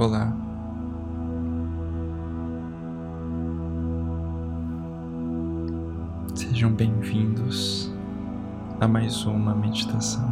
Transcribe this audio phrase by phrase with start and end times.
[0.00, 0.32] Olá.
[6.36, 7.92] Sejam bem-vindos
[8.80, 10.30] a mais uma meditação.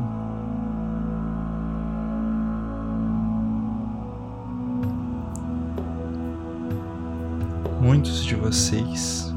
[7.80, 9.35] Muitos de vocês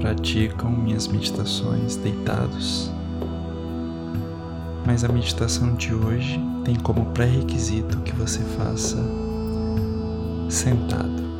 [0.00, 2.90] praticam minhas meditações deitados,
[4.86, 9.19] mas a meditação de hoje tem como pré-requisito que você faça
[10.50, 11.30] sentado.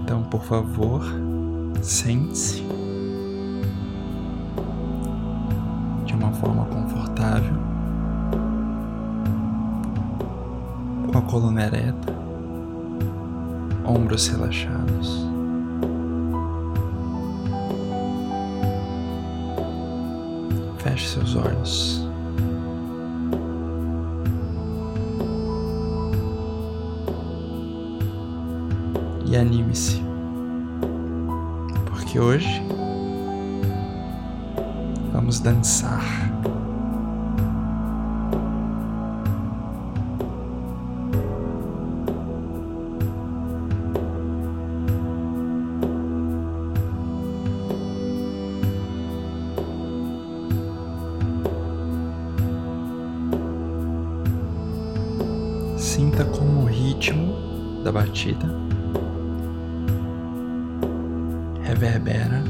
[0.00, 1.02] Então, por favor,
[1.82, 2.62] sente-se
[6.04, 7.56] de uma forma confortável,
[11.10, 12.14] com a coluna ereta,
[13.84, 15.26] ombros relaxados.
[20.78, 22.05] Feche seus olhos.
[29.36, 30.00] Anime-se,
[31.86, 32.62] porque hoje
[35.12, 36.04] vamos dançar.
[55.76, 58.65] Sinta como o ritmo da batida
[61.76, 62.40] reverbera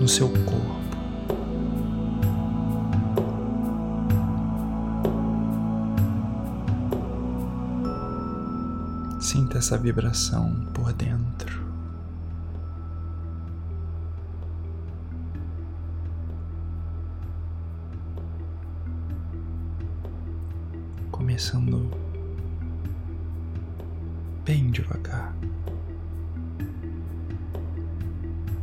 [0.00, 0.78] no seu corpo.
[9.20, 11.68] Sinta essa vibração por dentro.
[21.10, 21.90] Começando
[24.46, 25.34] bem devagar.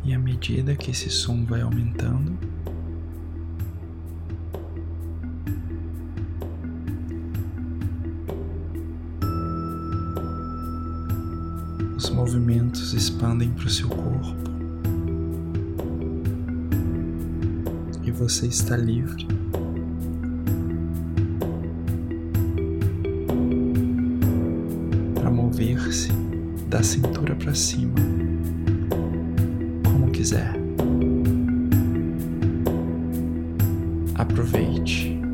[0.05, 2.37] E à medida que esse som vai aumentando,
[11.97, 14.51] os movimentos expandem para o seu corpo
[18.03, 19.25] e você está livre.
[25.15, 26.11] para mover-se
[26.69, 27.95] da cintura para cima
[30.25, 30.55] quiser.
[34.15, 35.24] Aproveite.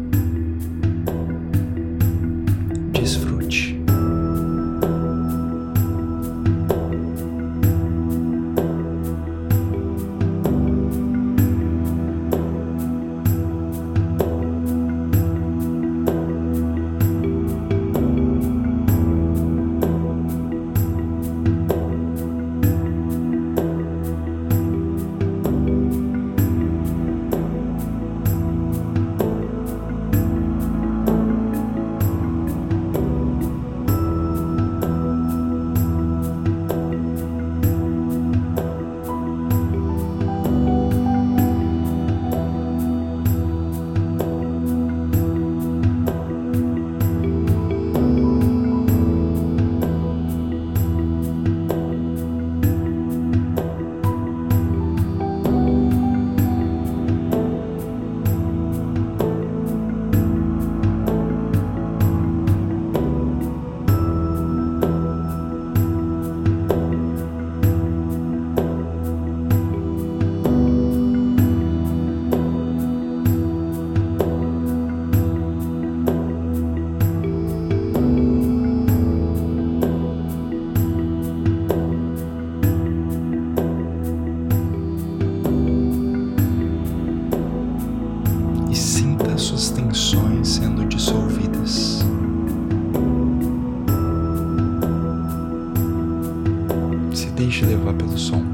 [97.42, 98.50] Deixe levar pelo som.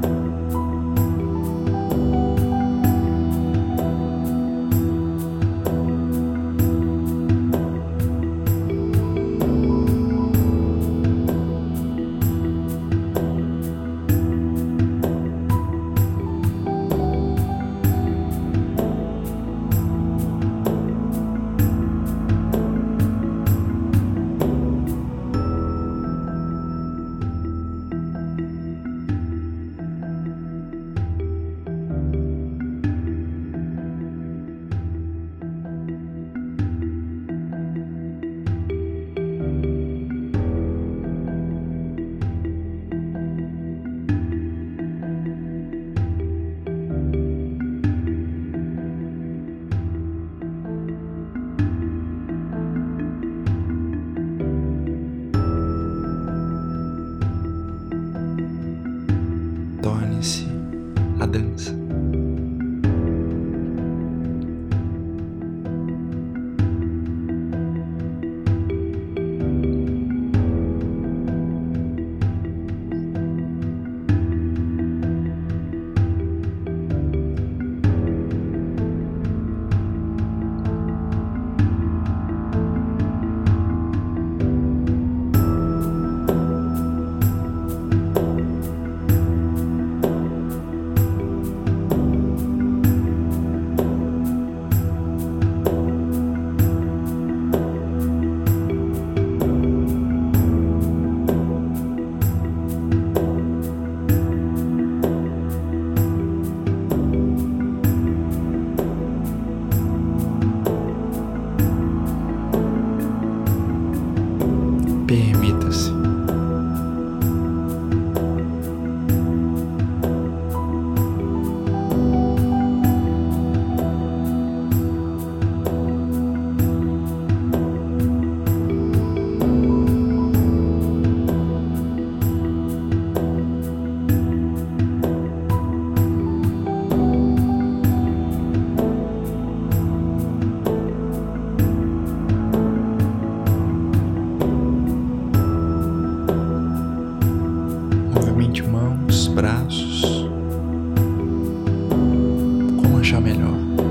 [153.27, 153.86] dímelo.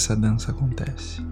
[0.00, 1.29] Essa dança acontece.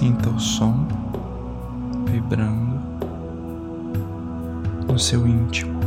[0.00, 0.88] Sinta o som
[2.06, 2.80] vibrando
[4.88, 5.79] no seu íntimo.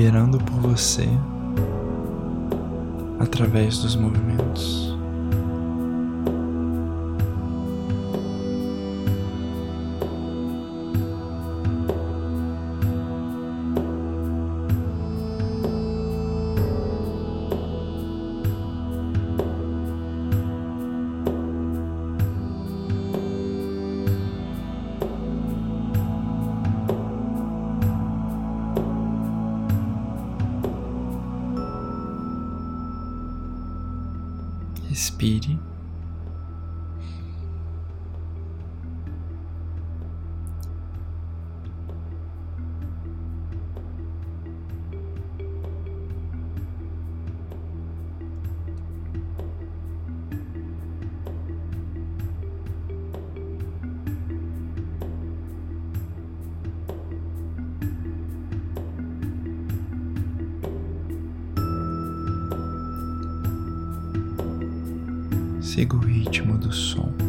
[0.00, 1.06] Reverberando por você
[3.18, 4.79] através dos movimentos.
[65.80, 67.19] Siga o ritmo do som.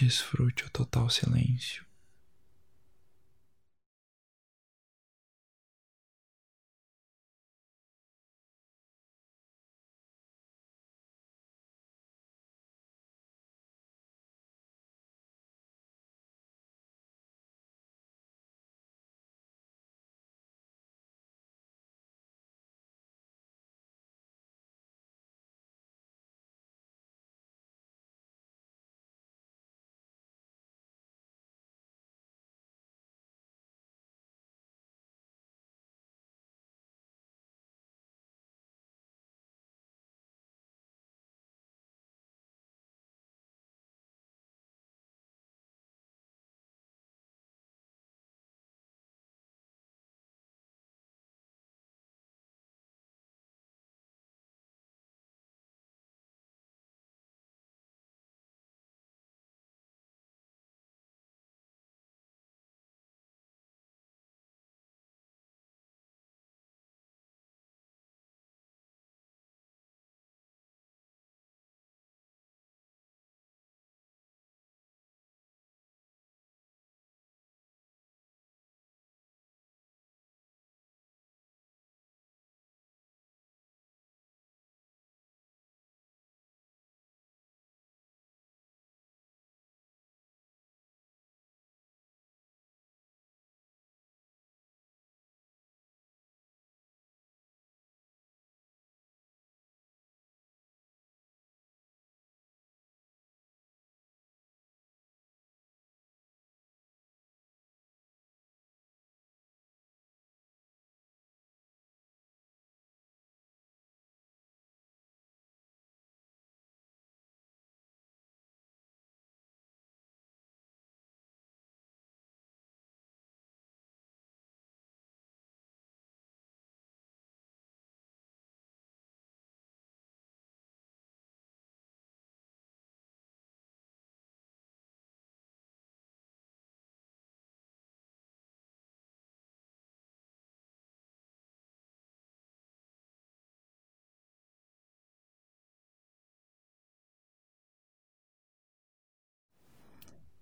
[0.00, 1.87] Desfrute o total silêncio.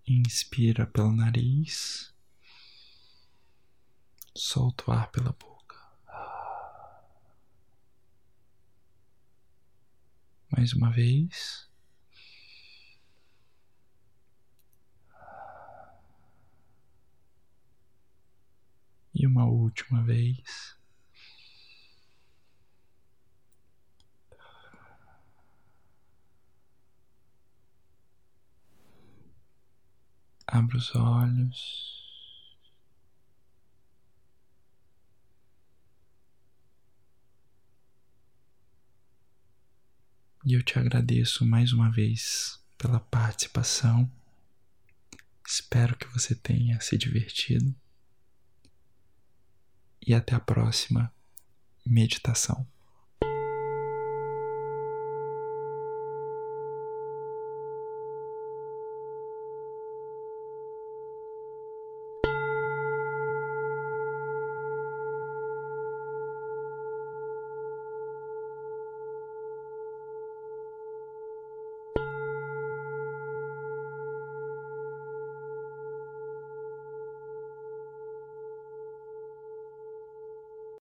[0.07, 2.15] Inspira pelo nariz,
[4.35, 5.77] solta o ar pela boca.
[10.51, 11.69] Mais uma vez.
[19.15, 20.76] E uma última vez.
[30.57, 32.03] Abra os olhos.
[40.47, 44.11] E eu te agradeço mais uma vez pela participação.
[45.47, 47.75] Espero que você tenha se divertido.
[50.01, 51.13] E até a próxima
[51.85, 52.67] meditação.